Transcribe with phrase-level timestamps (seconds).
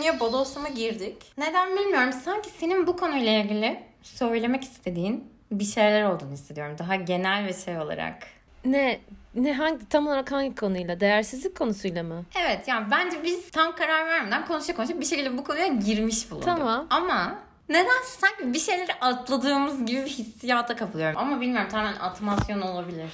[0.00, 1.16] konuya bodoslama girdik.
[1.38, 2.12] Neden bilmiyorum.
[2.12, 6.76] Sanki senin bu konuyla ilgili söylemek istediğin bir şeyler olduğunu hissediyorum.
[6.78, 8.26] Daha genel ve şey olarak.
[8.64, 9.00] Ne
[9.34, 11.00] ne hangi tam olarak hangi konuyla?
[11.00, 12.24] Değersizlik konusuyla mı?
[12.42, 16.46] Evet yani bence biz tam karar vermeden konuşa konuşa bir şekilde bu konuya girmiş bulunduk.
[16.46, 16.86] Tamam.
[16.90, 21.18] Ama neden sanki bir şeyleri atladığımız gibi bir hissiyata kapılıyorum.
[21.18, 23.10] Ama bilmiyorum tamamen atmasyon olabilir.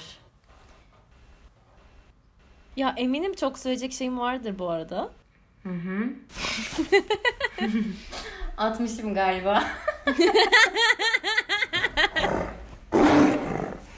[2.75, 5.09] Ya eminim çok söyleyecek şeyim vardır bu arada.
[5.67, 6.09] Hı hı.
[8.57, 9.63] Atmışım galiba.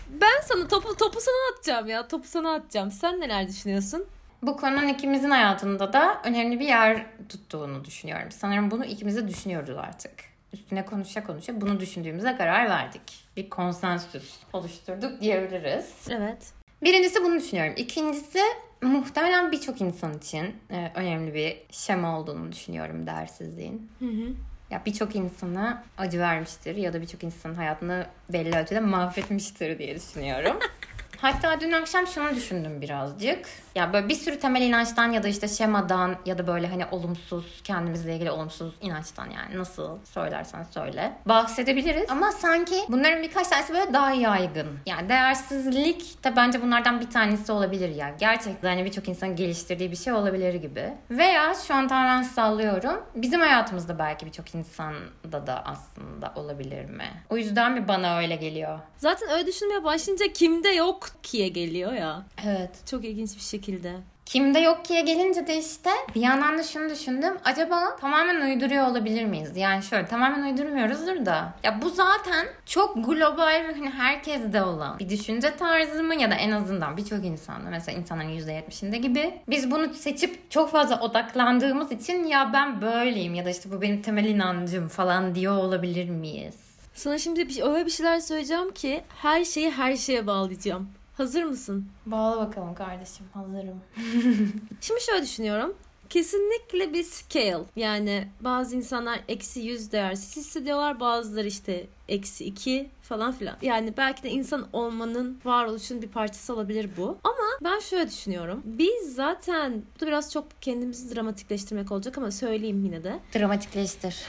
[0.09, 2.07] Ben sana topu topu sana atacağım ya.
[2.07, 2.91] Topu sana atacağım.
[2.91, 4.05] Sen neler düşünüyorsun?
[4.41, 8.31] Bu konunun ikimizin hayatında da önemli bir yer tuttuğunu düşünüyorum.
[8.31, 10.11] Sanırım bunu ikimiz de düşünüyoruz artık.
[10.53, 13.27] Üstüne konuşa konuşa bunu düşündüğümüze karar verdik.
[13.37, 16.07] Bir konsensüs oluşturduk diyebiliriz.
[16.09, 16.53] Evet.
[16.83, 17.73] Birincisi bunu düşünüyorum.
[17.77, 18.41] İkincisi
[18.81, 23.91] muhtemelen birçok insan için e, önemli bir şema olduğunu düşünüyorum dersizliğin.
[23.99, 24.33] Hı hı.
[24.71, 30.59] Ya birçok insana acı vermiştir ya da birçok insanın hayatını belli ölçüde mahvetmiştir diye düşünüyorum.
[31.21, 33.45] Hatta dün akşam şunu düşündüm birazcık.
[33.75, 37.61] Ya böyle bir sürü temel inançtan ya da işte şemadan ya da böyle hani olumsuz
[37.63, 42.09] kendimizle ilgili olumsuz inançtan yani nasıl söylersen söyle bahsedebiliriz.
[42.09, 44.67] Ama sanki bunların birkaç tanesi böyle daha yaygın.
[44.85, 48.15] Yani değersizlik de bence bunlardan bir tanesi olabilir ya.
[48.19, 50.93] Gerçekten hani birçok insanın geliştirdiği bir şey olabilir gibi.
[51.09, 53.03] Veya şu an tamamen sallıyorum.
[53.15, 57.07] Bizim hayatımızda belki birçok insanda da aslında olabilir mi?
[57.29, 58.79] O yüzden mi bana öyle geliyor?
[58.97, 62.23] Zaten öyle düşünmeye başlayınca kimde yok ki'ye geliyor ya.
[62.45, 62.69] Evet.
[62.85, 63.93] Çok ilginç bir şekilde.
[64.29, 67.33] Kimde yok ki'ye gelince de işte bir yandan da şunu düşündüm.
[67.43, 69.57] Acaba tamamen uyduruyor olabilir miyiz?
[69.57, 71.53] Yani şöyle tamamen uydurmuyoruzdur da.
[71.63, 76.15] Ya bu zaten çok global ve hani herkeste olan bir düşünce tarzı mı?
[76.15, 79.33] Ya da en azından birçok insanda mesela insanların %70'inde gibi.
[79.47, 84.01] Biz bunu seçip çok fazla odaklandığımız için ya ben böyleyim ya da işte bu benim
[84.01, 86.55] temel inancım falan diyor olabilir miyiz?
[86.93, 90.89] Sana şimdi bir, öyle bir şeyler söyleyeceğim ki her şeyi her şeye bağlayacağım.
[91.19, 91.87] Hazır mısın?
[92.05, 93.81] Bağla bakalım kardeşim hazırım.
[94.81, 95.75] Şimdi şöyle düşünüyorum.
[96.09, 97.63] Kesinlikle bir scale.
[97.75, 100.99] Yani bazı insanlar eksi 100 değersiz hissediyorlar.
[100.99, 103.55] Bazıları işte eksi 2 falan filan.
[103.61, 107.17] Yani belki de insan olmanın varoluşun bir parçası olabilir bu.
[107.23, 108.61] Ama ben şöyle düşünüyorum.
[108.65, 113.19] Biz zaten bu da biraz çok kendimizi dramatikleştirmek olacak ama söyleyeyim yine de.
[113.35, 114.23] Dramatikleştir.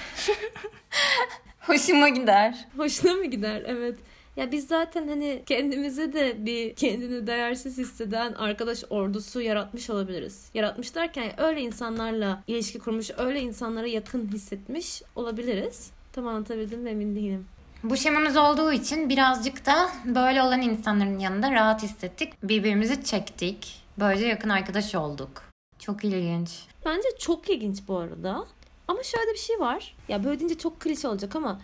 [1.61, 2.69] Hoşuma gider.
[2.77, 3.63] Hoşuna mı gider?
[3.67, 3.99] Evet.
[4.37, 10.51] Ya biz zaten hani kendimize de bir kendini değersiz hisseden arkadaş ordusu yaratmış olabiliriz.
[10.55, 15.91] Yaratmış derken öyle insanlarla ilişki kurmuş, öyle insanlara yakın hissetmiş olabiliriz.
[16.13, 17.47] Tam anlatabildim mi emin değilim.
[17.85, 22.43] Bu şemamız olduğu için birazcık da böyle olan insanların yanında rahat hissettik.
[22.43, 23.83] Birbirimizi çektik.
[23.99, 25.43] Böylece yakın arkadaş olduk.
[25.79, 26.51] Çok ilginç.
[26.87, 28.47] Bence çok ilginç bu arada.
[28.89, 29.97] Ama şöyle bir şey var.
[30.09, 31.61] Ya böyle deyince çok klişe olacak ama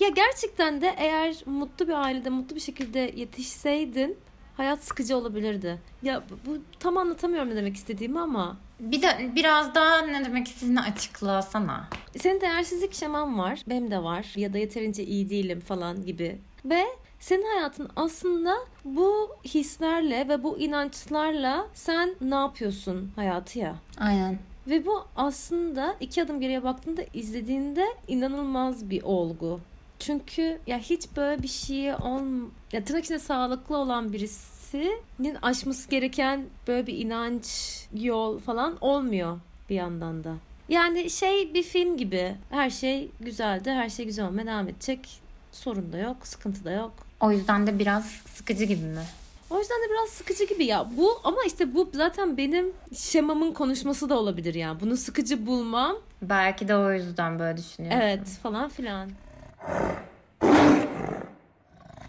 [0.00, 4.16] ya gerçekten de eğer mutlu bir ailede mutlu bir şekilde yetişseydin
[4.56, 5.78] hayat sıkıcı olabilirdi.
[6.02, 10.80] Ya bu tam anlatamıyorum ne demek istediğimi ama Bir de biraz daha ne demek istediğini
[10.80, 11.88] açıklasana.
[12.18, 16.38] senin değersizlik şeman var, benim de var ya da yeterince iyi değilim falan gibi.
[16.64, 16.84] Ve
[17.18, 23.74] senin hayatın aslında bu hislerle ve bu inançlarla sen ne yapıyorsun hayatı ya.
[23.98, 24.38] Aynen.
[24.66, 29.60] Ve bu aslında iki adım geriye baktığında izlediğinde inanılmaz bir olgu.
[30.00, 36.44] Çünkü ya hiç böyle bir şey on ya tırnak içinde sağlıklı olan birisinin aşması gereken
[36.68, 37.46] böyle bir inanç
[37.94, 39.38] yol falan olmuyor
[39.70, 40.34] bir yandan da.
[40.68, 45.20] Yani şey bir film gibi her şey güzeldi her şey güzel olmaya devam edecek
[45.52, 46.92] sorun da yok sıkıntı da yok.
[47.20, 49.04] O yüzden de biraz sıkıcı gibi mi?
[49.50, 50.90] O yüzden de biraz sıkıcı gibi ya.
[50.96, 54.80] Bu ama işte bu zaten benim şemamın konuşması da olabilir ya.
[54.80, 55.96] Bunu sıkıcı bulmam.
[56.22, 58.00] Belki de o yüzden böyle düşünüyorsun.
[58.00, 59.10] Evet falan filan.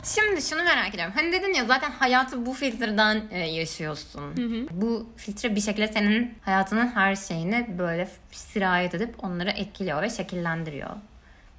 [0.03, 1.13] Şimdi şunu merak ediyorum.
[1.15, 4.33] Hani dedin ya zaten hayatı bu filtreden e, yaşıyorsun.
[4.71, 10.89] Bu filtre bir şekilde senin hayatının her şeyini böyle sirayet edip onları etkiliyor ve şekillendiriyor.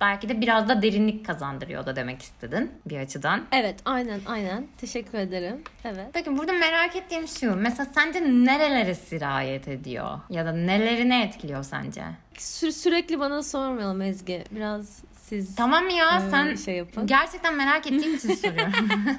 [0.00, 3.46] Belki de biraz da derinlik kazandırıyor da demek istedin bir açıdan.
[3.52, 4.66] Evet aynen aynen.
[4.78, 5.62] Teşekkür ederim.
[5.84, 6.06] Evet.
[6.12, 7.56] Peki burada merak ettiğim şu.
[7.56, 10.20] Mesela sence nerelere sirayet ediyor?
[10.30, 12.02] Ya da nelerine etkiliyor sence?
[12.34, 14.44] Sü- sürekli bana sormayalım Ezgi.
[14.50, 17.06] Biraz siz Tamam ya Ee, sen şey yapın.
[17.06, 18.72] gerçekten merak ettiğim için soruyorum.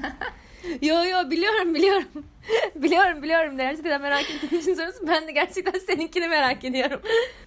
[0.82, 2.08] Yo yo biliyorum biliyorum.
[2.76, 3.58] biliyorum biliyorum.
[3.58, 5.08] Gerçekten merak ettiğin için soruyorsun.
[5.08, 7.02] Ben de gerçekten seninkini merak ediyorum.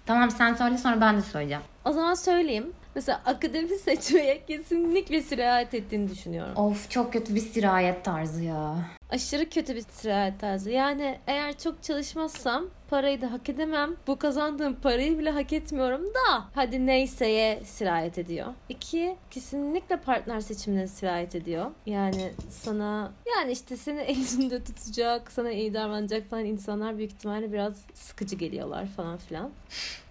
[0.06, 1.62] tamam sen söyle sonra ben de söyleyeceğim.
[1.84, 2.72] O zaman söyleyeyim.
[2.96, 6.56] Mesela akademi seçmeye kesinlikle sirayet ettiğini düşünüyorum.
[6.56, 8.76] Of çok kötü bir sirayet tarzı ya.
[9.10, 10.70] Aşırı kötü bir sirayet tarzı.
[10.70, 13.96] Yani eğer çok çalışmazsam parayı da hak edemem.
[14.06, 18.46] Bu kazandığım parayı bile hak etmiyorum da hadi neyseye sirayet ediyor.
[18.68, 21.70] İki, kesinlikle partner seçimine sirayet ediyor.
[21.86, 27.74] Yani sana yani işte seni elinde tutacak, sana iyi davranacak falan insanlar büyük ihtimalle biraz
[27.94, 29.50] sıkıcı geliyorlar falan filan.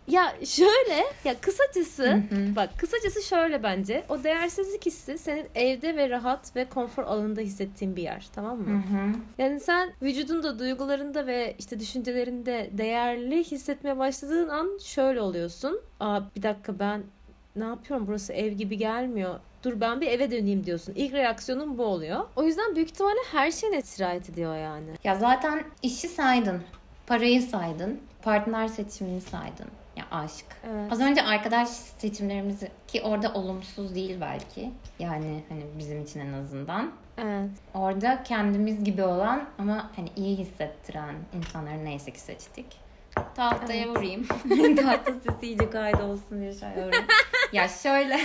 [0.08, 2.22] Ya şöyle ya kısacası
[2.56, 7.96] bak kısacası şöyle bence o değersizlik hissi senin evde ve rahat ve konfor alanında hissettiğin
[7.96, 8.84] bir yer tamam mı?
[9.38, 15.82] Yani sen vücudunda, duygularında ve işte düşüncelerinde değerli hissetmeye başladığın an şöyle oluyorsun.
[16.00, 17.04] Aa bir dakika ben
[17.56, 19.40] ne yapıyorum burası ev gibi gelmiyor.
[19.64, 20.94] Dur ben bir eve döneyim diyorsun.
[20.96, 22.20] İlk reaksiyonun bu oluyor.
[22.36, 24.90] O yüzden büyük ihtimalle her şeyine sirayet ediyor yani.
[25.04, 26.62] Ya zaten işi saydın,
[27.08, 29.68] parayı saydın, partner seçimini saydın.
[29.96, 30.46] Ya aşk.
[30.72, 30.92] Evet.
[30.92, 34.72] Az önce arkadaş seçimlerimiz ki orada olumsuz değil belki.
[35.00, 36.92] Yani hani bizim için en azından.
[37.18, 37.50] Evet.
[37.74, 42.66] Orada kendimiz gibi olan ama hani iyi hissettiren insanları neyse ki seçtik.
[43.36, 43.98] Tahtaya Evet.
[43.98, 44.28] vurayım.
[44.76, 46.92] Tahta sesi iyice kaydolsun diye şöyle
[47.52, 48.20] ya şöyle.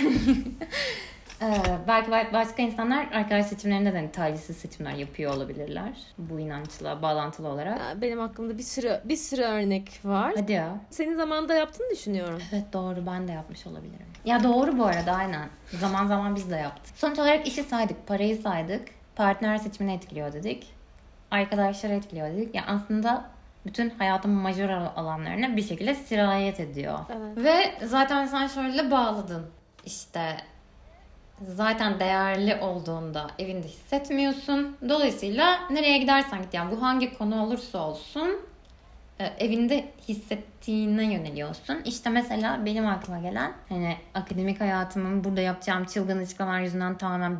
[1.41, 1.53] Ee,
[1.87, 5.91] belki ba- başka insanlar arkadaş seçimlerinde de hani talihsiz seçimler yapıyor olabilirler.
[6.17, 7.79] Bu inançla bağlantılı olarak.
[7.79, 10.33] Ya Benim aklımda bir sürü bir sürü örnek var.
[10.37, 10.75] Hadi ya.
[10.89, 12.41] Senin zamanında yaptığını düşünüyorum.
[12.53, 14.05] Evet doğru ben de yapmış olabilirim.
[14.25, 15.49] Ya doğru bu arada aynen.
[15.79, 16.97] Zaman zaman biz de yaptık.
[16.97, 18.81] Sonuç olarak işi saydık, parayı saydık.
[19.15, 20.73] Partner seçimini etkiliyor dedik.
[21.31, 22.55] Arkadaşları etkiliyor dedik.
[22.55, 23.25] Ya aslında
[23.65, 26.99] bütün hayatın majör al- alanlarına bir şekilde sirayet ediyor.
[27.09, 27.37] Evet.
[27.45, 29.45] Ve zaten sen şöyle bağladın.
[29.85, 30.37] İşte
[31.47, 34.77] zaten değerli olduğunda evinde hissetmiyorsun.
[34.89, 38.39] Dolayısıyla nereye gidersen git yani bu hangi konu olursa olsun
[39.19, 41.77] e, evinde hissettiğine yöneliyorsun.
[41.85, 47.37] İşte mesela benim aklıma gelen hani akademik hayatımın burada yapacağım çılgın açıklamalar yüzünden tamamen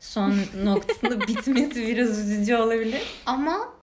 [0.00, 0.30] son
[0.64, 3.02] noktasında bitmesi biraz üzücü olabilir.
[3.26, 3.79] Ama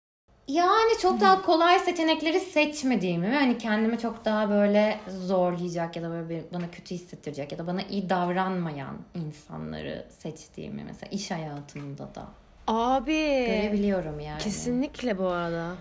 [0.48, 6.10] yani çok daha kolay seçenekleri seçmediğimi ve hani kendimi çok daha böyle zorlayacak ya da
[6.12, 12.28] böyle bana kötü hissettirecek ya da bana iyi davranmayan insanları seçtiğimi mesela iş hayatımda da
[12.68, 13.46] Abi.
[13.46, 14.40] görebiliyorum yani.
[14.40, 15.76] Kesinlikle bu arada.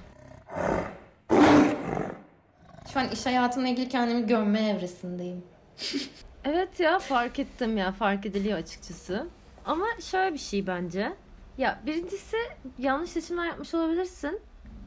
[2.93, 5.45] Şu an iş hayatımla ilgili kendimi gömme evresindeyim.
[6.45, 9.27] Evet ya fark ettim ya fark ediliyor açıkçası.
[9.65, 11.13] Ama şöyle bir şey bence.
[11.59, 12.37] Ya birincisi
[12.79, 14.41] yanlış seçimler yapmış olabilirsin.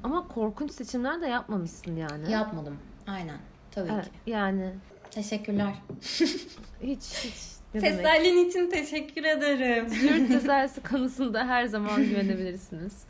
[0.05, 2.31] Ama korkunç seçimler de yapmamışsın yani.
[2.31, 2.77] Yapmadım.
[3.07, 3.37] Aynen.
[3.71, 4.11] Tabii Evet, ki.
[4.25, 4.73] yani
[5.11, 5.73] Teşekkürler.
[6.83, 7.55] hiç hiç.
[7.81, 9.89] Tesellin için teşekkür ederim.
[9.89, 13.03] Züğürt tezahürüsü konusunda her zaman güvenebilirsiniz.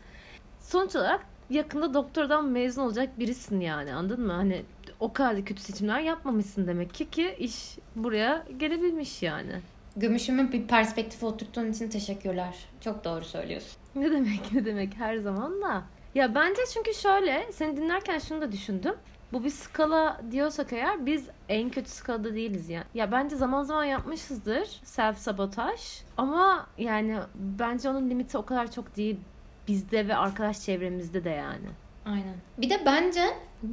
[0.59, 4.33] Sonuç olarak yakında doktordan mezun olacak birisin yani anladın mı?
[4.33, 4.63] Hani
[4.99, 9.61] o kadar da kötü seçimler yapmamışsın demek ki ki iş buraya gelebilmiş yani.
[9.97, 12.55] Gümüşümü bir perspektife oturttuğun için teşekkürler.
[12.81, 13.77] Çok doğru söylüyorsun.
[13.95, 15.83] Ne demek ne demek her zaman da.
[16.15, 18.95] Ya bence çünkü şöyle seni dinlerken şunu da düşündüm.
[19.33, 22.85] Bu bir skala diyorsak eğer biz en kötü skalada değiliz yani.
[22.93, 28.97] Ya bence zaman zaman yapmışızdır self sabotaj ama yani bence onun limiti o kadar çok
[28.97, 29.19] değil
[29.67, 31.67] bizde ve arkadaş çevremizde de yani.
[32.05, 32.35] Aynen.
[32.57, 33.21] Bir de bence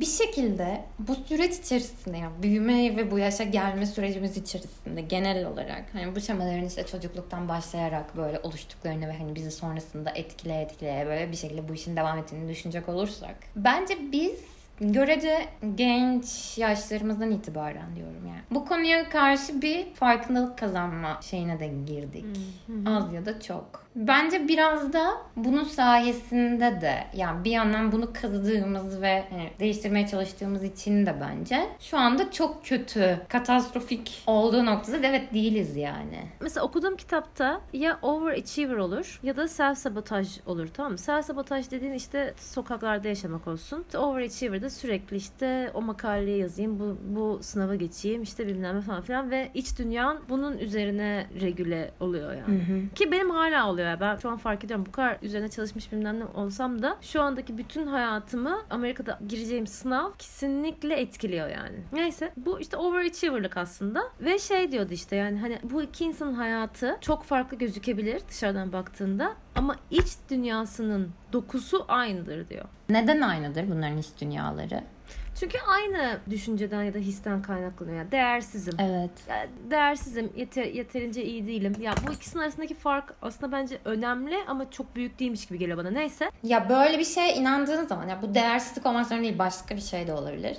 [0.00, 5.84] bir şekilde bu süreç içerisinde yani büyüme ve bu yaşa gelme sürecimiz içerisinde genel olarak
[5.92, 11.30] hani bu şemaların işte çocukluktan başlayarak böyle oluştuklarını ve hani bizi sonrasında etkileye etkileye böyle
[11.30, 14.40] bir şekilde bu işin devam ettiğini düşünecek olursak bence biz
[14.80, 18.40] görece genç yaşlarımızdan itibaren diyorum yani.
[18.50, 22.24] Bu konuya karşı bir farkındalık kazanma şeyine de girdik.
[22.86, 23.86] Az ya da çok.
[23.96, 30.64] Bence biraz da bunun sayesinde de yani bir yandan bunu kazıdığımız ve hani değiştirmeye çalıştığımız
[30.64, 36.18] için de bence şu anda çok kötü, katastrofik olduğu noktada da evet değiliz yani.
[36.40, 40.98] Mesela okuduğum kitapta ya overachiever olur ya da self sabotaj olur tamam mı?
[40.98, 43.82] Self sabotaj dediğin işte sokaklarda yaşamak olsun.
[43.86, 48.80] İşte overachiever de sürekli işte o makaleyi yazayım, bu, bu sınava geçeyim işte bilmem ne
[48.80, 52.62] falan filan ve iç dünyan bunun üzerine regüle oluyor yani.
[52.94, 54.00] Ki benim hala oluyor ya.
[54.00, 54.86] Ben şu an fark ediyorum.
[54.86, 60.12] Bu kadar üzerine çalışmış bilmem ne olsam da şu andaki bütün hayatımı Amerika'da gireceğim sınav
[60.18, 61.76] kesinlikle etkiliyor yani.
[61.92, 64.02] Neyse bu işte overachiever'lık aslında.
[64.20, 69.32] Ve şey diyordu işte yani hani bu iki insanın hayatı çok farklı gözükebilir dışarıdan baktığında
[69.54, 72.64] ama iç dünyasının dokusu aynıdır diyor.
[72.88, 74.84] Neden aynıdır bunların iç dünyaları?
[75.40, 77.96] Çünkü aynı düşünceden ya da histen kaynaklanıyor.
[77.96, 78.74] Yani değersizim.
[78.78, 79.10] Evet.
[79.28, 81.72] Ya değersizim, yeter, yeterince iyi değilim.
[81.80, 85.90] Ya bu ikisinin arasındaki fark aslında bence önemli ama çok büyük değilmiş gibi geliyor bana.
[85.90, 86.30] Neyse.
[86.42, 90.06] Ya böyle bir şeye inandığın zaman ya bu değersizlik olmak zorunda değil başka bir şey
[90.06, 90.56] de olabilir.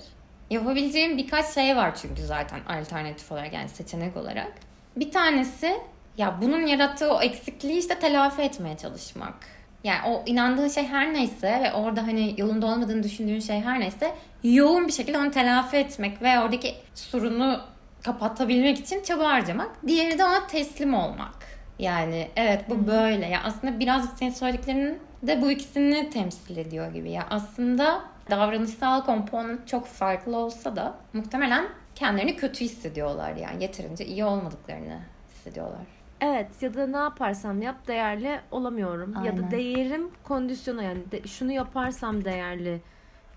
[0.50, 4.54] Yapabileceğim birkaç şey var çünkü zaten alternatif olarak yani seçenek olarak.
[4.96, 5.78] Bir tanesi
[6.18, 9.36] ya bunun yarattığı o eksikliği işte telafi etmeye çalışmak.
[9.84, 14.16] Yani o inandığın şey her neyse ve orada hani yolunda olmadığını düşündüğün şey her neyse
[14.44, 17.60] yoğun bir şekilde onu telafi etmek ve oradaki sorunu
[18.04, 19.88] kapatabilmek için çaba harcamak.
[19.88, 21.36] Diğeri de ona teslim olmak.
[21.80, 23.26] Yani evet bu böyle.
[23.26, 27.12] Ya aslında biraz senin söylediklerinin de bu ikisini temsil ediyor gibi.
[27.12, 34.26] Ya aslında davranışsal komponent çok farklı olsa da muhtemelen kendilerini kötü hissediyorlar yani yeterince iyi
[34.26, 35.00] olmadıklarını
[35.30, 36.03] hissediyorlar.
[36.26, 39.14] Evet ya da ne yaparsam yap değerli olamıyorum.
[39.14, 39.38] Ya Aynen.
[39.38, 42.82] da değerim kondisyona yani de- şunu yaparsam değerli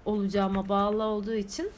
[0.05, 1.71] olacağıma bağlı olduğu için.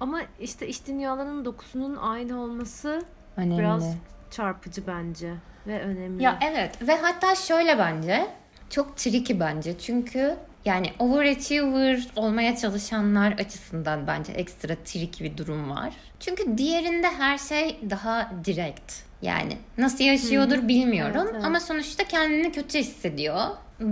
[0.00, 3.02] Ama işte iç dünyalarının dokusunun aynı olması
[3.36, 3.58] Önemli.
[3.58, 3.96] biraz
[4.30, 5.32] çarpıcı bence
[5.66, 6.22] ve önemli.
[6.22, 8.26] Ya evet ve hatta şöyle bence
[8.70, 15.92] çok tricky bence çünkü yani overachiever olmaya çalışanlar açısından bence ekstra tricky bir durum var.
[16.20, 18.92] Çünkü diğerinde her şey daha direkt.
[19.22, 21.44] Yani nasıl yaşıyordur bilmiyorum Evet, evet.
[21.44, 23.40] ama sonuçta kendini kötü hissediyor.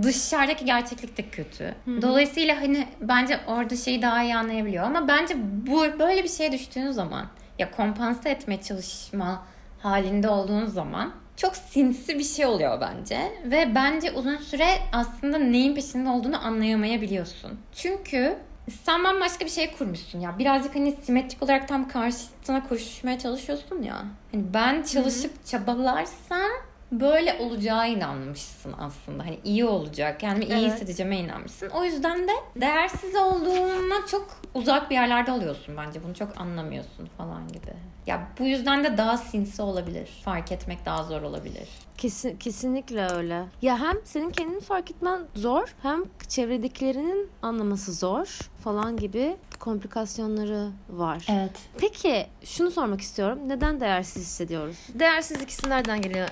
[0.03, 1.75] Dışarıdaki gerçeklik de kötü.
[2.01, 5.35] Dolayısıyla hani bence orada şeyi daha iyi anlayabiliyor ama bence
[5.67, 7.25] bu böyle bir şeye düştüğün zaman
[7.59, 9.45] ya kompanse etmeye çalışma
[9.79, 13.31] halinde olduğun zaman çok sinsi bir şey oluyor bence.
[13.45, 17.59] Ve bence uzun süre aslında neyin peşinde olduğunu anlayamayabiliyorsun.
[17.73, 18.37] Çünkü
[18.83, 20.39] sen bambaşka bir şey kurmuşsun ya.
[20.39, 24.05] Birazcık hani simetrik olarak tam karşısına koşmaya çalışıyorsun ya.
[24.31, 26.51] Hani ben çalışıp çabalarsam
[26.91, 29.25] böyle olacağı inanmışsın aslında.
[29.25, 30.19] Hani iyi olacak.
[30.19, 30.73] Kendimi iyi Evet.
[30.73, 31.69] hissedeceğime inanmışsın.
[31.69, 36.03] O yüzden de değersiz olduğuna çok uzak bir yerlerde oluyorsun bence.
[36.03, 37.73] Bunu çok anlamıyorsun falan gibi.
[38.07, 40.09] Ya bu yüzden de daha sinsi olabilir.
[40.25, 41.67] Fark etmek daha zor olabilir.
[41.97, 43.43] Kesin, kesinlikle öyle.
[43.61, 51.25] Ya hem senin kendini fark etmen zor hem çevredekilerinin anlaması zor falan gibi komplikasyonları var.
[51.29, 51.51] Evet.
[51.77, 53.39] Peki şunu sormak istiyorum.
[53.47, 54.77] Neden değersiz hissediyoruz?
[54.93, 56.27] Değersizlik hissi nereden geliyor?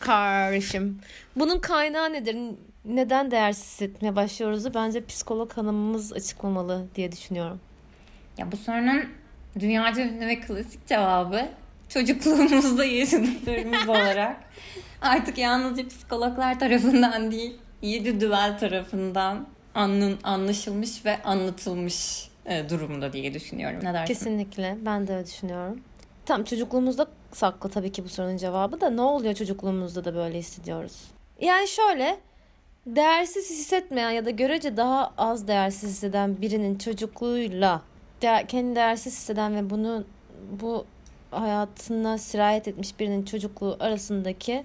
[0.00, 1.00] Kardeşim.
[1.36, 2.36] Bunun kaynağı nedir?
[2.84, 4.74] Neden değersiz hissetmeye başlıyoruz?
[4.74, 7.60] Bence psikolog hanımımız açıklamalı diye düşünüyorum.
[8.38, 9.04] Ya bu sorunun
[9.60, 11.48] dünyaca ünlü ve klasik cevabı
[11.88, 14.36] çocukluğumuzda yaşadıklarımız olarak
[15.02, 23.34] artık yalnızca psikologlar tarafından değil, yedi düvel tarafından anın, anlaşılmış ve anlatılmış e, durumda diye
[23.34, 23.78] düşünüyorum.
[23.82, 24.14] Ne dersin?
[24.14, 24.78] Kesinlikle.
[24.86, 25.80] Ben de öyle düşünüyorum.
[26.26, 27.06] Tam çocukluğumuzda
[27.36, 31.10] saklı tabii ki bu sorunun cevabı da ne oluyor çocukluğumuzda da böyle hissediyoruz?
[31.40, 32.18] Yani şöyle
[32.86, 37.82] değersiz hissetmeyen ya da görece daha az değersiz hisseden birinin çocukluğuyla
[38.22, 40.04] değer, kendi değersiz hisseden ve bunu
[40.60, 40.84] bu
[41.30, 44.64] hayatına sirayet etmiş birinin çocukluğu arasındaki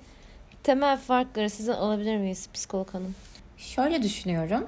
[0.63, 3.15] temel farkları sizden alabilir miyiz psikolog hanım?
[3.57, 4.67] Şöyle düşünüyorum.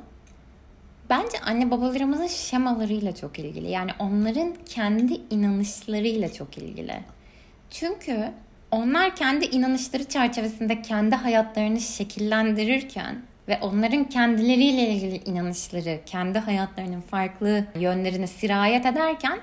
[1.10, 3.70] Bence anne babalarımızın şemalarıyla çok ilgili.
[3.70, 7.04] Yani onların kendi inanışlarıyla çok ilgili.
[7.70, 8.32] Çünkü
[8.72, 17.66] onlar kendi inanışları çerçevesinde kendi hayatlarını şekillendirirken ve onların kendileriyle ilgili inanışları, kendi hayatlarının farklı
[17.76, 19.40] yönlerine sirayet ederken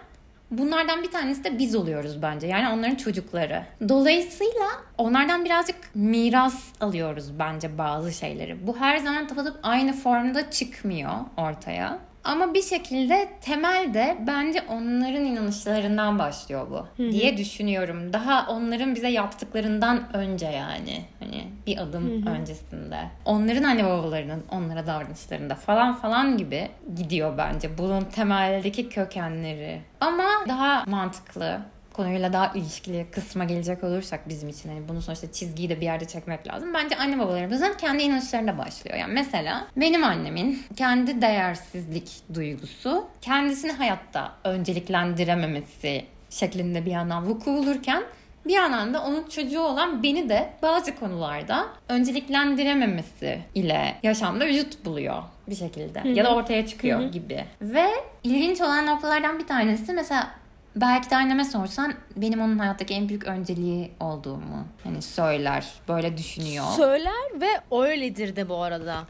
[0.51, 2.47] Bunlardan bir tanesi de biz oluyoruz bence.
[2.47, 3.63] Yani onların çocukları.
[3.89, 4.67] Dolayısıyla
[4.99, 8.67] onlardan birazcık miras alıyoruz bence bazı şeyleri.
[8.67, 11.99] Bu her zaman tapılıp aynı formda çıkmıyor ortaya.
[12.25, 18.13] Ama bir şekilde temelde bence onların inanışlarından başlıyor bu diye düşünüyorum.
[18.13, 21.05] Daha onların bize yaptıklarından önce yani.
[21.21, 22.99] Hani bir adım öncesinde.
[23.25, 29.81] Onların anne babalarının onlara davranışlarında falan falan gibi gidiyor bence bunun temeldeki kökenleri.
[30.01, 31.61] Ama daha mantıklı
[31.95, 36.05] konuyla daha ilişkili kısma gelecek olursak bizim için hani bunu sonuçta çizgiyi de bir yerde
[36.05, 36.75] çekmek lazım.
[36.75, 38.97] Bence anne babalarımızın kendi inanışlarında başlıyor.
[38.97, 48.03] Yani mesela benim annemin kendi değersizlik duygusu kendisini hayatta önceliklendirememesi şeklinde bir yandan vuku bulurken
[48.47, 55.23] bir yandan da onun çocuğu olan beni de bazı konularda önceliklendirememesi ile yaşamda vücut buluyor
[55.49, 56.09] bir şekilde.
[56.09, 57.45] Ya da ortaya çıkıyor gibi.
[57.63, 57.87] Ve
[58.23, 60.31] ilginç olan noktalardan bir tanesi mesela
[60.77, 65.73] belki de anneme sorsan benim onun hayattaki en büyük önceliği olduğumu hani söyler.
[65.89, 66.65] Böyle düşünüyor.
[66.77, 69.05] Söyler ve öyledir de bu arada.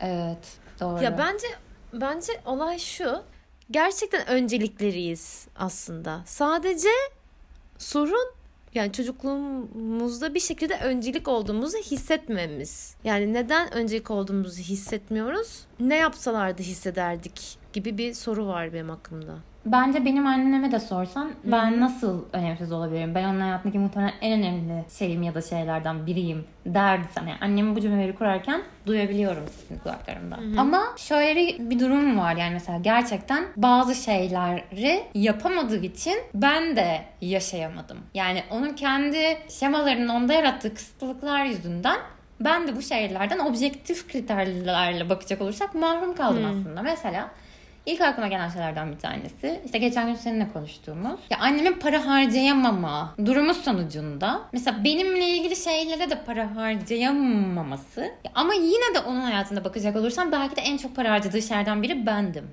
[0.00, 0.58] evet.
[0.80, 1.04] Doğru.
[1.04, 1.46] Ya bence
[1.92, 3.22] bence olay şu.
[3.70, 6.20] Gerçekten öncelikleriyiz aslında.
[6.26, 6.88] Sadece
[7.78, 8.34] sorun
[8.74, 12.94] yani çocukluğumuzda bir şekilde öncelik olduğumuzu hissetmemiz.
[13.04, 15.64] Yani neden öncelik olduğumuzu hissetmiyoruz?
[15.80, 19.34] Ne yapsalardı hissederdik gibi bir soru var benim aklımda.
[19.66, 23.14] Bence benim anneme de sorsan ben nasıl önemsiz olabilirim?
[23.14, 27.28] Ben onun hayatındaki muhtemelen en önemli şeyim ya da şeylerden biriyim derdi sana.
[27.28, 30.38] Yani annemin bu cümleleri kurarken duyabiliyorum sizin kulaklarımda.
[30.58, 37.98] Ama şöyle bir durum var yani mesela gerçekten bazı şeyleri yapamadığı için ben de yaşayamadım.
[38.14, 41.98] Yani onun kendi şemalarının onda yarattığı kısıtlılıklar yüzünden
[42.40, 46.82] ben de bu şeylerden objektif kriterlerle bakacak olursak mahrum kaldım aslında.
[46.82, 47.30] Mesela
[47.86, 49.60] İlk aklıma gelen şeylerden bir tanesi.
[49.64, 51.20] işte geçen gün seninle konuştuğumuz.
[51.30, 54.40] Ya annemin para harcayamama durumu sonucunda.
[54.52, 58.00] Mesela benimle ilgili şeylere de para harcayamaması.
[58.00, 61.82] Ya ama yine de onun hayatında bakacak olursam belki de en çok para harcadığı şeylerden
[61.82, 62.50] biri bendim.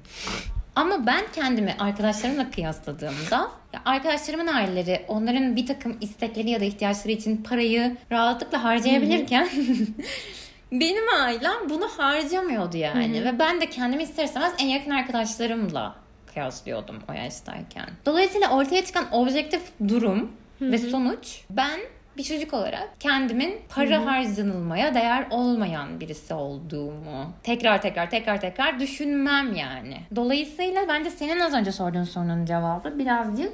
[0.76, 7.14] Ama ben kendimi arkadaşlarımla kıyasladığımda ya arkadaşlarımın aileleri onların bir takım istekleri ya da ihtiyaçları
[7.14, 9.50] için parayı rahatlıkla harcayabilirken
[10.80, 13.26] benim ailem bunu harcamıyordu yani.
[13.26, 15.96] Ve ben de kendimi ister istemez en yakın arkadaşlarımla
[16.34, 17.90] kıyaslıyordum o yaştayken.
[18.06, 21.80] Dolayısıyla ortaya çıkan objektif durum ve sonuç ben
[22.18, 29.56] bir çocuk olarak kendimin para harcanılmaya değer olmayan birisi olduğumu tekrar tekrar tekrar tekrar düşünmem
[29.56, 29.98] yani.
[30.16, 33.54] Dolayısıyla bence senin az önce sorduğun sorunun cevabı birazcık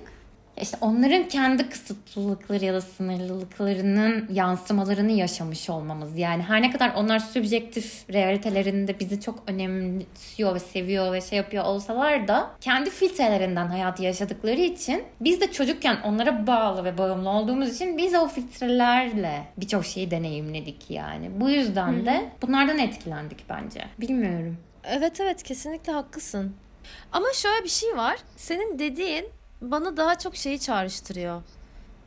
[0.61, 6.17] işte onların kendi kısıtlılıkları ya da sınırlılıklarının yansımalarını yaşamış olmamız.
[6.17, 11.65] Yani her ne kadar onlar subjektif realitelerinde bizi çok önemsiyor ve seviyor ve şey yapıyor
[11.65, 17.75] olsalar da kendi filtrelerinden hayatı yaşadıkları için biz de çocukken onlara bağlı ve bağımlı olduğumuz
[17.75, 21.31] için biz o filtrelerle birçok şeyi deneyimledik yani.
[21.41, 23.85] Bu yüzden de bunlardan etkilendik bence.
[23.99, 24.57] Bilmiyorum.
[24.83, 26.55] Evet evet kesinlikle haklısın.
[27.11, 28.17] Ama şöyle bir şey var.
[28.35, 29.25] Senin dediğin
[29.61, 31.41] bana daha çok şeyi çağrıştırıyor.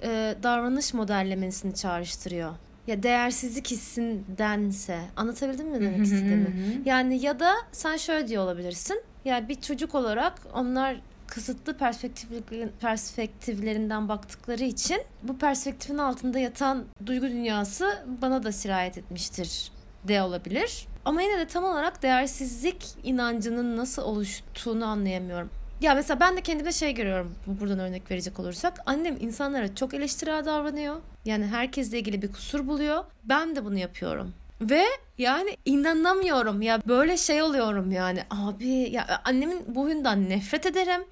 [0.02, 2.52] Ee, davranış modellemesini çağrıştırıyor.
[2.87, 5.00] Ya değersizlik hissindense.
[5.16, 6.52] Anlatabildim mi demek istediğimi?
[6.85, 9.02] Yani ya da sen şöyle diyor olabilirsin.
[9.25, 17.26] Ya bir çocuk olarak onlar kısıtlı perspektif- perspektiflerinden baktıkları için bu perspektifin altında yatan duygu
[17.26, 19.73] dünyası bana da sirayet etmiştir
[20.09, 20.87] de olabilir.
[21.04, 25.50] Ama yine de tam olarak değersizlik inancının nasıl oluştuğunu anlayamıyorum.
[25.83, 28.81] Ya mesela ben de kendime şey görüyorum bu- buradan örnek verecek olursak.
[28.87, 30.97] Annem insanlara çok eleştirel davranıyor.
[31.25, 33.05] Yani herkesle ilgili bir kusur buluyor.
[33.25, 34.35] Ben de bunu yapıyorum.
[34.61, 34.85] Ve
[35.19, 41.05] yani inanamıyorum ya böyle şey oluyorum yani abi ya annemin bu huyundan nefret ederim.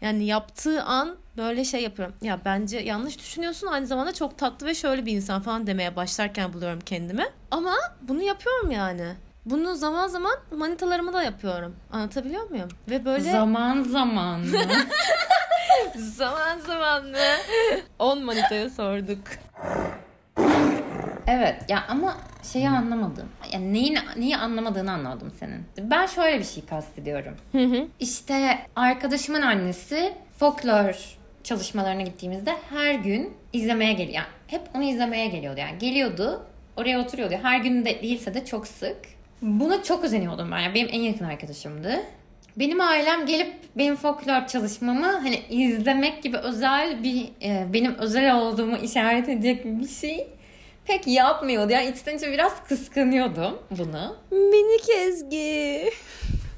[0.00, 2.14] Yani yaptığı an böyle şey yapıyorum.
[2.22, 6.52] Ya bence yanlış düşünüyorsun aynı zamanda çok tatlı ve şöyle bir insan falan demeye başlarken
[6.52, 7.26] buluyorum kendimi.
[7.50, 9.14] Ama bunu yapıyorum yani.
[9.46, 11.76] Bunu zaman zaman manitalarıma da yapıyorum.
[11.92, 12.68] Anlatabiliyor muyum?
[12.90, 14.46] Ve böyle Zaman zaman mı?
[15.96, 17.16] zaman zaman mı?
[17.98, 19.18] 10 manitaya sorduk.
[21.26, 22.16] Evet ya ama
[22.52, 23.28] şeyi anlamadım.
[23.52, 25.90] Yani neyin, neyi anlamadığını anladım senin.
[25.90, 27.34] Ben şöyle bir şey kastediyorum.
[27.52, 27.86] Hı hı.
[28.00, 34.14] İşte arkadaşımın annesi folklor çalışmalarına gittiğimizde her gün izlemeye geliyor.
[34.14, 35.60] Yani hep onu izlemeye geliyordu.
[35.60, 37.34] Yani geliyordu, oraya oturuyordu.
[37.42, 39.15] Her gün de değilse de çok sık.
[39.42, 40.58] Buna çok özeniyordum ben.
[40.58, 42.00] Yani benim en yakın arkadaşımdı.
[42.56, 48.76] Benim ailem gelip benim folklor çalışmamı hani izlemek gibi özel bir e, benim özel olduğumu
[48.76, 50.28] işaret edecek bir şey
[50.84, 51.72] pek yapmıyordu.
[51.72, 54.16] Yani içten içe biraz kıskanıyordum bunu.
[54.30, 55.90] Minik Ezgi.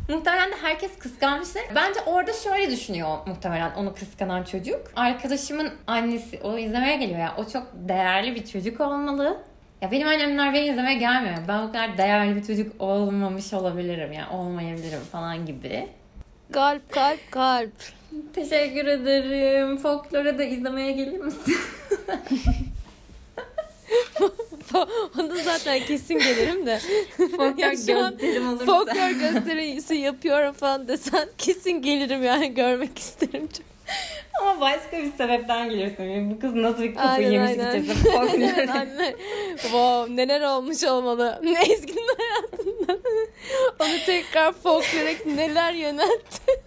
[0.09, 1.63] Muhtemelen de herkes kıskanmıştır.
[1.75, 4.81] Bence orada şöyle düşünüyor muhtemelen onu kıskanan çocuk.
[4.97, 7.35] Arkadaşımın annesi o izlemeye geliyor ya.
[7.39, 9.39] O çok değerli bir çocuk olmalı.
[9.83, 11.37] Ya benim annemler beni izlemeye gelmiyor.
[11.49, 14.13] Ben o kadar değerli bir çocuk olmamış olabilirim.
[14.13, 15.89] Yani olmayabilirim falan gibi.
[16.53, 17.73] Kalp kalp kalp.
[18.35, 19.77] Teşekkür ederim.
[19.79, 21.57] Folklora da izlemeye gelir misin?
[25.19, 26.79] Onu zaten kesin gelirim de.
[27.17, 28.65] Folklor gösterim olursa.
[28.65, 33.78] Folklor gösterisi yapıyorum falan desen kesin gelirim yani görmek isterim çok.
[34.41, 35.65] Ama başka bir sebepten.
[35.65, 38.69] Yani bu kız nasıl bir kafayı Aynen, yemiş aynen.
[38.69, 39.15] anne.
[39.63, 41.41] Wow, neler olmuş olmalı.
[41.45, 42.99] Ne Ezgi'nin hayatında.
[43.81, 46.63] Onu tekrar folklore neler yöneltti.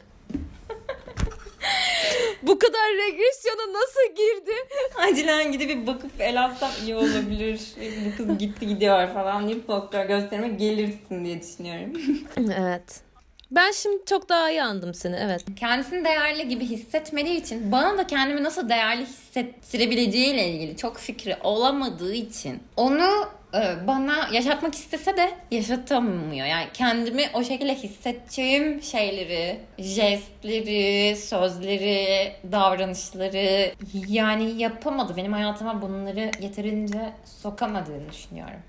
[2.41, 4.51] Bu kadar regresyona nasıl girdi?
[4.97, 7.61] Acilen gidip bir bakıp el atsam iyi olabilir.
[8.05, 11.93] Bu kız gitti gidiyor falan deyip folklor gösterime gelirsin diye düşünüyorum.
[12.37, 13.10] Evet.
[13.51, 15.15] Ben şimdi çok daha iyi anladım seni.
[15.15, 15.45] Evet.
[15.55, 22.13] Kendisini değerli gibi hissetmediği için bana da kendimi nasıl değerli hissettirebileceğiyle ilgili çok fikri olamadığı
[22.13, 26.47] için onu e, bana yaşatmak istese de yaşatamıyor.
[26.47, 33.71] Yani kendimi o şekilde hissedeceğim şeyleri, jestleri, sözleri, davranışları
[34.07, 35.17] yani yapamadı.
[35.17, 38.59] Benim hayatıma bunları yeterince sokamadığını düşünüyorum.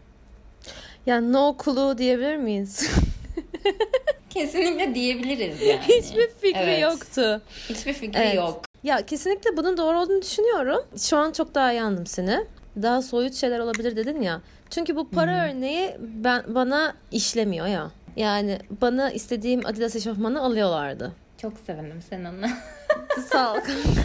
[1.06, 2.90] Yani no clue diyebilir miyiz?
[4.34, 5.80] Kesinlikle diyebiliriz yani.
[5.88, 6.82] Hiçbir fikri Evet.
[6.82, 7.42] yoktu.
[7.68, 8.34] Hiçbir fikri Evet.
[8.34, 8.62] yok.
[8.82, 10.84] Ya kesinlikle bunun doğru olduğunu düşünüyorum.
[10.98, 12.44] Şu an çok daha iyi anladım seni.
[12.82, 14.40] Daha soyut şeyler olabilir dedin ya.
[14.70, 17.90] Çünkü bu para örneği ben bana işlemiyor ya.
[18.16, 21.12] Yani bana istediğim Adidas eşofmanı alıyorlardı.
[21.42, 22.46] Çok sevindim sen onu.
[23.32, 24.00] Sağ ol kanka.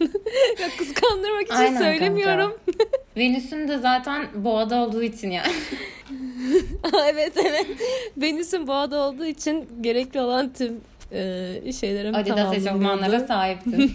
[0.62, 2.58] ya kıskandırmak için Aynen söylemiyorum.
[3.16, 5.52] Venüs'ün de zaten boğada olduğu için yani.
[7.12, 7.66] evet evet.
[8.16, 10.80] Venüs'ün boğada olduğu için gerekli olan tüm
[11.12, 13.92] e, şeylerim Adidas eşofmanlara sahiptin.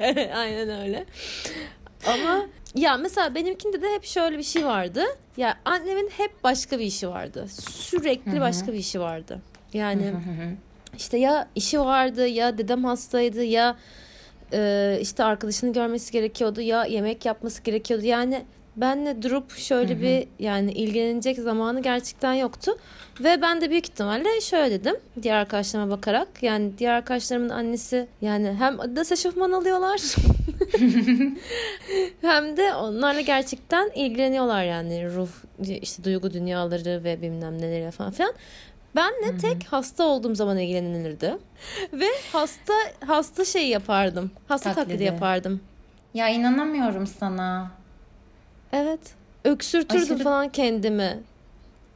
[0.34, 1.04] Aynen öyle.
[2.06, 5.02] Ama ya mesela benimkinde de hep şöyle bir şey vardı.
[5.36, 7.46] Ya annemin hep başka bir işi vardı.
[7.70, 8.40] Sürekli Hı hı.
[8.40, 9.40] başka bir işi vardı.
[9.72, 10.12] Yani
[10.96, 13.76] işte ya işi vardı ya dedem hastaydı ya
[14.52, 18.06] e, işte arkadaşını görmesi gerekiyordu ya yemek yapması gerekiyordu.
[18.06, 18.44] Yani
[18.76, 20.02] benle durup şöyle Hı hı.
[20.02, 22.72] bir yani ilgilenecek zamanı gerçekten yoktu.
[23.20, 26.28] Ve ben de büyük ihtimalle şöyle dedim diğer arkadaşlarıma bakarak.
[26.42, 30.00] Yani diğer arkadaşlarımın annesi yani hem Adidas eşofman alıyorlar
[32.20, 35.28] hem de onlarla gerçekten ilgileniyorlar yani ruh
[35.82, 38.32] işte duygu dünyaları ve bilmem neleri falan filan.
[38.96, 41.36] Ben de tek hasta olduğum zaman ilgilenilirdi.
[41.92, 42.72] Ve hasta
[43.06, 44.30] hasta şey yapardım.
[44.48, 45.04] Hasta taklidi, Taklidi.
[45.04, 45.60] yapardım.
[46.14, 47.70] ya inanamıyorum sana.
[48.72, 49.00] Evet.
[49.44, 51.18] Öksürtürdüm Aşırı- falan kendimi.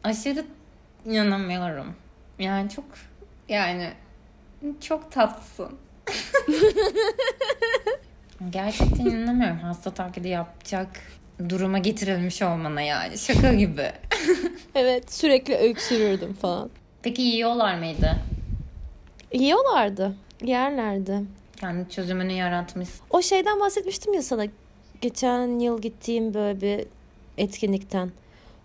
[0.05, 0.45] Aşırı
[1.07, 1.95] inanamıyorum.
[2.39, 2.85] Yani çok
[3.49, 3.91] yani
[4.81, 5.71] çok tatlısın.
[8.51, 10.89] Gerçekten inanamıyorum hasta taklidi yapacak
[11.49, 13.19] duruma getirilmiş olmana yani.
[13.19, 13.93] Şaka gibi.
[14.75, 16.71] Evet sürekli öksürürdüm falan.
[17.03, 18.17] Peki yiyorlar mıydı?
[19.33, 20.17] Yiyorlardı.
[20.45, 21.21] Yerlerdi.
[21.57, 22.89] Kendi çözümünü yaratmış.
[23.11, 24.47] O şeyden bahsetmiştim ya sana.
[25.05, 26.87] Geçen yıl gittiğim böyle bir
[27.39, 28.11] etkinlikten.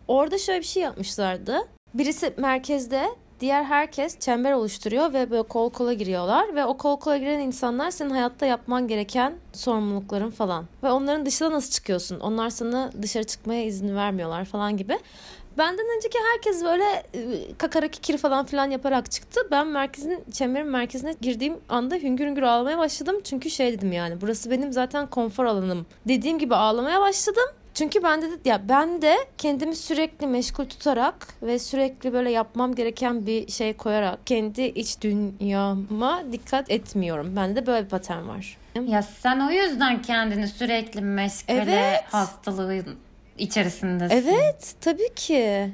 [0.08, 1.58] Orada şöyle bir şey yapmışlardı.
[1.94, 7.18] Birisi merkezde, diğer herkes çember oluşturuyor ve böyle kol kola giriyorlar ve o kol kola
[7.18, 10.66] giren insanlar senin hayatta yapman gereken sorumlulukların falan.
[10.84, 12.20] Ve onların dışına nasıl çıkıyorsun?
[12.20, 15.00] Onlar sana dışarı çıkmaya izin vermiyorlar falan gibi.
[15.58, 19.42] Benden önceki herkes böyle e, kakara kikiri falan filan yaparak çıktı.
[19.52, 23.22] Ben merkezin, çemberin merkezine girdiğim anda hüngür hüngür ağlamaya başladım.
[23.24, 25.86] Çünkü şey dedim yani burası benim zaten konfor alanım.
[26.08, 27.44] Dediğim gibi ağlamaya başladım.
[27.80, 33.26] Çünkü ben de ya ben de kendimi sürekli meşgul tutarak ve sürekli böyle yapmam gereken
[33.26, 37.36] bir şey koyarak kendi iç dünyama dikkat etmiyorum.
[37.36, 38.58] Bende de böyle bir patern var.
[38.88, 42.04] Ya sen o yüzden kendini sürekli meşgale Evet.
[42.12, 42.96] hastalığın
[43.38, 44.16] içerisindesin.
[44.16, 45.72] Evet, tabii ki.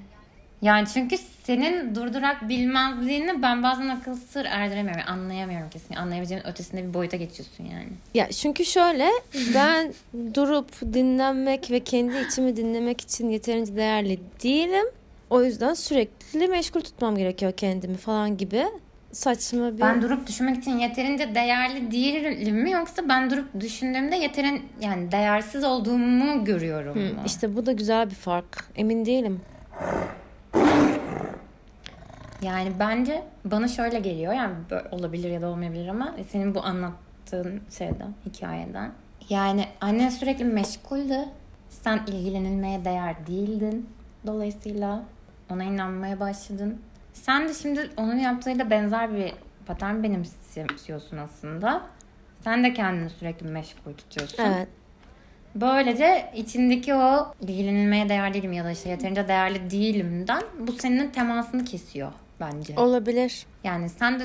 [0.65, 5.01] Yani çünkü senin durdurak bilmezliğini ben bazen akıl sır erdiremiyorum.
[5.07, 5.95] Yani anlayamıyorum kesin.
[5.95, 7.87] Anlayabileceğin ötesinde bir boyuta geçiyorsun yani.
[8.13, 9.09] Ya çünkü şöyle
[9.55, 9.93] ben
[10.33, 14.85] durup dinlenmek ve kendi içimi dinlemek için yeterince değerli değilim.
[15.29, 18.65] O yüzden sürekli meşgul tutmam gerekiyor kendimi falan gibi
[19.11, 19.81] saçma bir...
[19.81, 25.63] Ben durup düşünmek için yeterince değerli değilim mi yoksa ben durup düşündüğümde yeterin yani değersiz
[25.63, 27.21] olduğumu görüyorum Hı, mu?
[27.25, 28.65] işte bu da güzel bir fark.
[28.75, 29.41] Emin değilim.
[32.45, 34.55] Yani bence bana şöyle geliyor yani
[34.91, 38.91] olabilir ya da olmayabilir ama senin bu anlattığın şeyden, hikayeden.
[39.29, 41.17] Yani annen sürekli meşguldü.
[41.69, 43.89] Sen ilgilenilmeye değer değildin.
[44.27, 45.03] Dolayısıyla
[45.49, 46.81] ona inanmaya başladın.
[47.13, 49.33] Sen de şimdi onun yaptığıyla benzer bir
[49.65, 51.81] patern benimsiyorsun aslında.
[52.43, 54.43] Sen de kendini sürekli meşgul tutuyorsun.
[54.43, 54.67] Evet.
[55.55, 61.65] Böylece içindeki o ilgilenilmeye değer değilim ya da işte yeterince değerli değilimden bu senin temasını
[61.65, 62.73] kesiyor bence.
[62.77, 63.45] Olabilir.
[63.63, 64.23] Yani sen de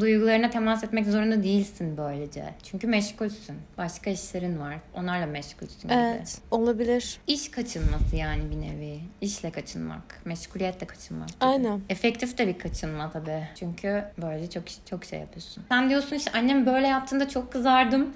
[0.00, 2.44] duygularına temas etmek zorunda değilsin böylece.
[2.62, 3.56] Çünkü meşgulsün.
[3.78, 4.74] Başka işlerin var.
[4.94, 5.92] Onlarla meşgulsün gibi.
[5.98, 6.38] Evet.
[6.50, 7.18] Olabilir.
[7.26, 9.00] İş kaçınması yani bir nevi.
[9.20, 10.20] İşle kaçınmak.
[10.24, 11.28] Meşguliyetle kaçınmak.
[11.28, 11.36] gibi.
[11.40, 11.80] Aynen.
[11.88, 13.48] Efektif de bir kaçınma tabii.
[13.54, 15.64] Çünkü böyle çok çok şey yapıyorsun.
[15.68, 18.14] Sen diyorsun işte annem böyle yaptığında çok kızardım.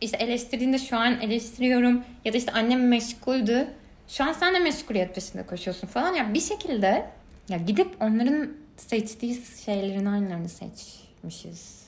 [0.00, 2.04] İşte eleştirdiğinde şu an eleştiriyorum.
[2.24, 3.66] Ya da işte annem meşguldü.
[4.08, 6.14] Şu an sen de meşguliyet peşinde koşuyorsun falan.
[6.14, 7.06] Ya bir şekilde
[7.48, 11.84] ya gidip onların seçtiği şeylerin aynılarını seçmişiz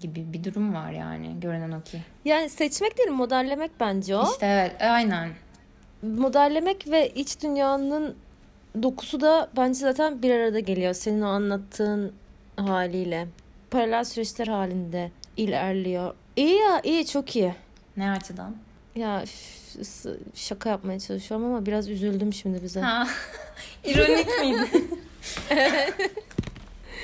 [0.00, 2.02] gibi bir durum var yani görünen o ki.
[2.24, 4.32] Yani seçmek değil modellemek bence o.
[4.32, 5.30] İşte evet aynen.
[6.02, 8.16] modellemek ve iç dünyanın
[8.82, 10.94] dokusu da bence zaten bir arada geliyor.
[10.94, 12.12] Senin o anlattığın
[12.56, 13.26] haliyle.
[13.70, 16.14] Paralel süreçler halinde ilerliyor.
[16.36, 17.54] İyi ya iyi çok iyi.
[17.96, 18.56] Ne açıdan?
[18.96, 19.24] Ya
[20.34, 22.80] şaka yapmaya çalışıyorum ama biraz üzüldüm şimdi bize.
[22.80, 23.06] Ha.
[23.84, 24.84] İronik miydi?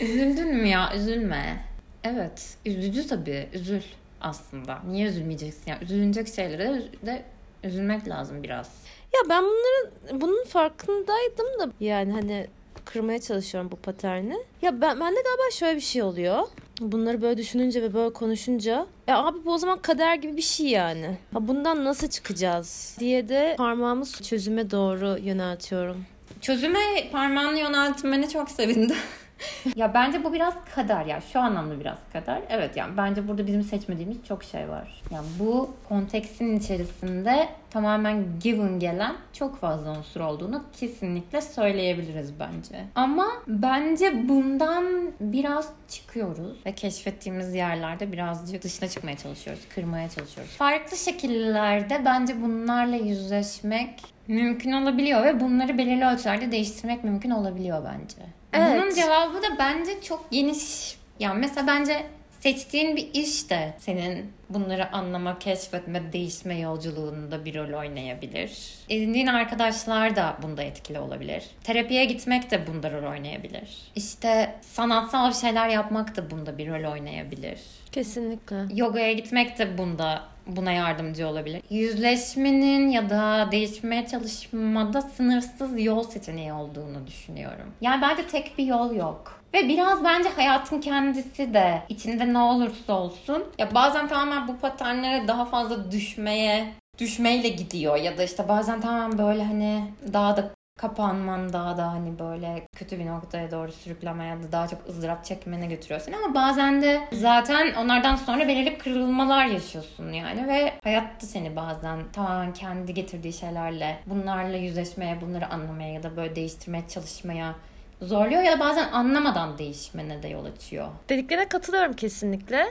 [0.02, 0.92] Üzüldün mü ya?
[0.96, 1.64] Üzülme.
[2.04, 2.56] Evet.
[2.66, 3.48] Üzücü tabii.
[3.52, 3.82] Üzül
[4.20, 4.78] aslında.
[4.90, 5.62] Niye üzülmeyeceksin?
[5.66, 7.22] Yani üzülünecek şeylere de
[7.64, 8.66] üzülmek lazım biraz.
[9.14, 12.46] Ya ben bunların bunun farkındaydım da yani hani
[12.84, 14.36] kırmaya çalışıyorum bu paterni.
[14.62, 16.48] Ya ben bende galiba şöyle bir şey oluyor.
[16.80, 20.66] Bunları böyle düşününce ve böyle konuşunca ya abi bu o zaman kader gibi bir şey
[20.66, 21.18] yani.
[21.32, 26.04] Ha bundan nasıl çıkacağız diye de parmağımı çözüme doğru yöneltiyorum.
[26.40, 28.96] Çözüme parmağını yöneltmene çok sevindim.
[29.76, 31.20] ya bence bu biraz kader ya.
[31.20, 32.42] Şu anlamda biraz kader.
[32.48, 35.02] Evet yani bence burada bizim seçmediğimiz çok şey var.
[35.10, 42.84] Yani bu konteksin içerisinde tamamen given gelen çok fazla unsur olduğunu kesinlikle söyleyebiliriz bence.
[42.94, 50.52] Ama bence bundan biraz çıkıyoruz ve keşfettiğimiz yerlerde birazcık dışına çıkmaya çalışıyoruz, kırmaya çalışıyoruz.
[50.52, 58.37] Farklı şekillerde bence bunlarla yüzleşmek mümkün olabiliyor ve bunları belirli ölçülerde değiştirmek mümkün olabiliyor bence.
[58.52, 58.82] Evet.
[58.82, 60.96] Bunun cevabı da bence çok geniş.
[61.20, 62.06] Yani mesela bence
[62.40, 68.74] seçtiğin bir iş de senin bunları anlama, keşfetme, değişme yolculuğunda bir rol oynayabilir.
[68.88, 71.44] Edindiğin arkadaşlar da bunda etkili olabilir.
[71.64, 73.90] Terapiye gitmek de bunda rol oynayabilir.
[73.94, 77.60] İşte sanatsal bir şeyler yapmak da bunda bir rol oynayabilir.
[77.92, 78.56] Kesinlikle.
[78.74, 81.62] Yogaya gitmek de bunda buna yardımcı olabilir.
[81.70, 87.72] Yüzleşmenin ya da değişmeye çalışmada sınırsız yol seçeneği olduğunu düşünüyorum.
[87.80, 89.40] Yani bence tek bir yol yok.
[89.54, 95.28] Ve biraz bence hayatın kendisi de içinde ne olursa olsun ya bazen tamamen bu paternlere
[95.28, 101.52] daha fazla düşmeye düşmeyle gidiyor ya da işte bazen tamamen böyle hani daha da kapanman
[101.52, 106.00] daha da hani böyle kötü bir noktaya doğru sürüklemeye da daha çok ızdırap çekmene götürüyor
[106.00, 111.56] seni ama bazen de zaten onlardan sonra belirli kırılmalar yaşıyorsun yani ve hayat da seni
[111.56, 117.54] bazen tamamen kendi getirdiği şeylerle bunlarla yüzleşmeye, bunları anlamaya ya da böyle değiştirmeye çalışmaya
[118.02, 120.88] zorluyor ya da bazen anlamadan değişmene de yol açıyor.
[121.08, 122.66] Dediklerine katılıyorum kesinlikle.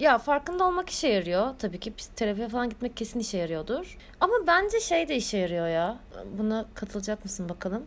[0.00, 1.54] Ya farkında olmak işe yarıyor.
[1.58, 3.98] Tabii ki terapiye falan gitmek kesin işe yarıyordur.
[4.20, 5.98] Ama bence şey de işe yarıyor ya.
[6.38, 7.86] Buna katılacak mısın bakalım?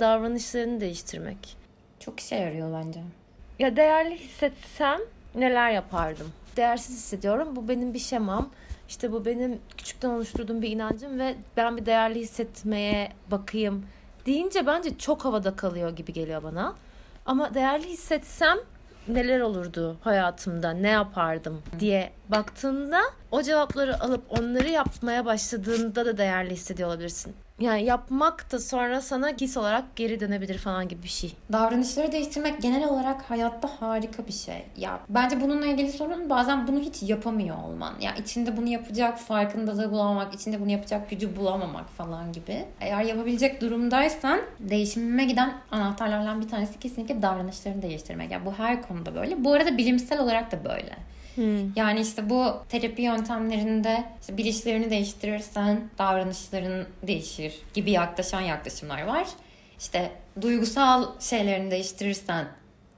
[0.00, 1.56] Davranışlarını değiştirmek.
[2.00, 3.00] Çok işe yarıyor bence.
[3.58, 5.00] Ya değerli hissetsem
[5.34, 6.32] neler yapardım?
[6.56, 7.56] Değersiz hissediyorum.
[7.56, 8.50] Bu benim bir şemam.
[8.88, 13.86] İşte bu benim küçükten oluşturduğum bir inancım ve ben bir değerli hissetmeye bakayım
[14.26, 16.74] deyince bence çok havada kalıyor gibi geliyor bana.
[17.26, 18.58] Ama değerli hissetsem
[19.08, 26.50] neler olurdu hayatımda, ne yapardım diye baktığında o cevapları alıp onları yapmaya başladığında da değerli
[26.50, 27.34] hissediyor olabilirsin.
[27.60, 31.34] Yani yapmak da sonra sana his olarak geri dönebilir falan gibi bir şey.
[31.52, 34.66] Davranışları değiştirmek genel olarak hayatta harika bir şey.
[34.76, 37.94] Ya bence bununla ilgili sorun bazen bunu hiç yapamıyor olman.
[38.00, 42.64] Ya içinde bunu yapacak farkındalığı bulamamak, içinde bunu yapacak gücü bulamamak falan gibi.
[42.80, 48.30] Eğer yapabilecek durumdaysan değişimime giden anahtarlardan bir tanesi kesinlikle davranışlarını değiştirmek.
[48.30, 49.44] Ya bu her konuda böyle.
[49.44, 50.96] Bu arada bilimsel olarak da böyle.
[51.34, 51.76] Hmm.
[51.76, 59.26] Yani işte bu terapi yöntemlerinde işte bilişlerini değiştirirsen davranışların değişir gibi yaklaşan yaklaşımlar var.
[59.78, 62.46] İşte duygusal şeylerini değiştirirsen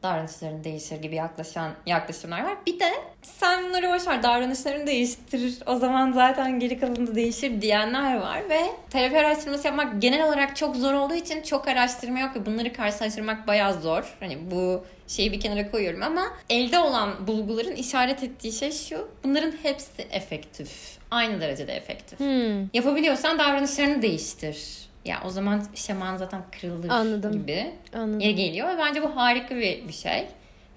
[0.02, 2.56] davranışların değişir gibi yaklaşan yaklaşımlar var.
[2.66, 8.16] Bir de sen bunları boş ver davranışlarını değiştirir o zaman zaten geri kalanı değişir diyenler
[8.16, 8.60] var ve
[8.90, 13.46] terapi araştırması yapmak genel olarak çok zor olduğu için çok araştırma yok ve bunları karşılaştırmak
[13.46, 14.16] bayağı zor.
[14.20, 19.08] Hani bu şeyi bir kenara koyuyorum ama elde olan bulguların işaret ettiği şey şu.
[19.24, 20.98] Bunların hepsi efektif.
[21.10, 22.20] Aynı derecede efektif.
[22.20, 22.74] Hmm.
[22.74, 24.91] Yapabiliyorsan davranışlarını değiştir.
[25.04, 27.32] Ya o zaman şaman zaten kırılır Anladım.
[27.32, 28.18] gibi Anladım.
[28.18, 30.26] geliyor ve bence bu harika bir, bir şey.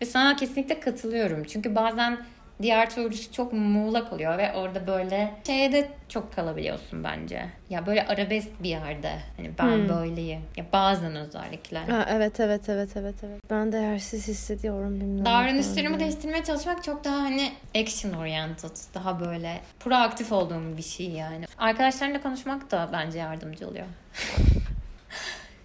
[0.01, 1.43] Ve sana kesinlikle katılıyorum.
[1.43, 2.17] Çünkü bazen
[2.61, 7.45] diğer türlü çok muğlak oluyor ve orada böyle şeyde çok kalabiliyorsun bence.
[7.69, 9.11] Ya böyle arabesk bir yerde.
[9.37, 9.89] Hani ben hmm.
[9.89, 10.41] böyleyim.
[10.57, 11.77] Ya bazen özellikle.
[11.77, 13.41] Ha, evet evet evet evet evet.
[13.49, 15.25] Ben de yersiz hissediyorum bilmiyorum.
[15.25, 18.75] Davranışlarımı değiştirmeye çalışmak çok daha hani action oriented.
[18.93, 21.45] Daha böyle proaktif olduğum bir şey yani.
[21.57, 23.85] Arkadaşlarımla konuşmak da bence yardımcı oluyor.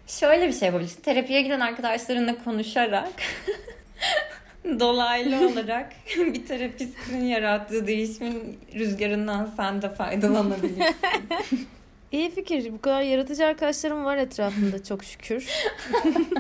[0.06, 1.02] Şöyle bir şey yapabilirsin.
[1.02, 3.12] Terapiye giden arkadaşlarınla konuşarak
[4.64, 10.96] dolaylı olarak bir terapistin yarattığı değişimin rüzgarından sen de faydalanabilirsin.
[12.12, 12.72] İyi fikir.
[12.72, 15.48] Bu kadar yaratıcı arkadaşlarım var etrafımda çok şükür.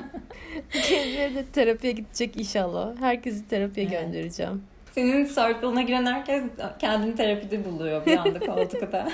[0.72, 2.96] Kendileri de terapiye gidecek inşallah.
[3.00, 4.00] Herkesi terapiye evet.
[4.00, 4.62] göndereceğim.
[4.92, 6.44] Senin circle'ına giren herkes
[6.78, 9.08] kendini terapide buluyor bir anda koltukta.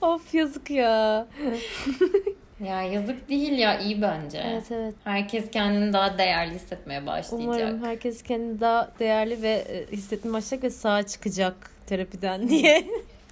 [0.00, 1.26] of yazık ya.
[2.64, 4.42] Ya yazık değil ya iyi bence.
[4.46, 4.94] Evet evet.
[5.04, 7.48] Herkes kendini daha değerli hissetmeye başlayacak.
[7.54, 12.84] Umarım herkes kendini daha değerli ve e, hissetmeye başlayacak ve sağa çıkacak terapiden diye.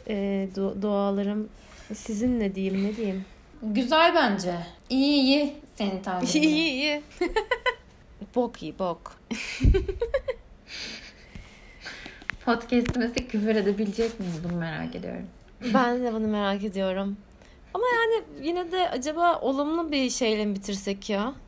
[0.09, 1.49] e, du- dualarım
[1.95, 3.25] sizin ne diyeyim ne diyeyim.
[3.63, 4.55] Güzel bence.
[4.91, 6.41] İyi iyi senin tarzın.
[6.41, 7.03] İyi iyi.
[8.35, 9.17] bok iyi bok.
[12.45, 15.27] Podcast'ımızda küfür edebilecek miyiz bunu merak ediyorum.
[15.75, 17.17] Ben de bunu merak ediyorum.
[17.75, 21.33] Ama yani yine de acaba olumlu bir şeyle mi bitirsek ya?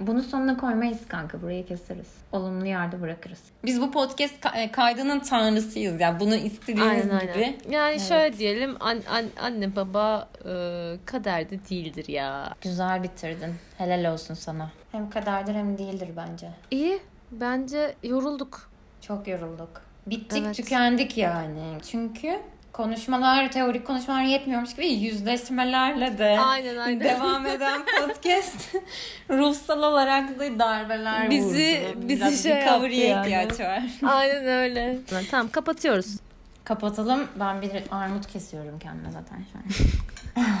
[0.00, 1.42] Bunu sonuna koymayız kanka.
[1.42, 2.06] Burayı keseriz.
[2.32, 3.40] Olumlu yerde bırakırız.
[3.64, 6.00] Biz bu podcast e, kaydının tanrısıyız.
[6.00, 7.32] Yani bunu istediğiniz Aynen gibi.
[7.32, 7.54] aynen.
[7.70, 8.08] Yani Evet.
[8.08, 10.50] şöyle diyelim an, an- anne baba e,
[11.06, 12.54] kaderde değildir ya.
[12.60, 13.54] Güzel bitirdin.
[13.78, 14.70] Helal olsun sana.
[14.92, 16.50] Hem kaderdir hem değildir bence.
[16.70, 16.98] İyi
[17.30, 18.70] bence yorulduk.
[19.00, 19.82] Çok yorulduk.
[20.06, 20.54] Bittik Evet.
[20.56, 21.78] tükendik yani.
[21.90, 22.40] Çünkü
[22.72, 27.00] konuşmalar, teorik konuşmalar yetmiyormuş gibi yüzleşmelerle de Aynen aynen.
[27.00, 28.74] devam eden podcast
[29.30, 32.08] ruhsal olarak da darbeler Bizi- vurdu.
[32.08, 33.46] bizi Biraz şey recovery'e yaptı yani.
[33.52, 33.68] ihtiyaç
[34.02, 34.10] var.
[34.14, 34.98] Aynen öyle.
[35.30, 36.16] Tamam kapatıyoruz.
[36.64, 37.28] Kapatalım.
[37.40, 39.64] Ben bir armut kesiyorum kendime zaten şu an.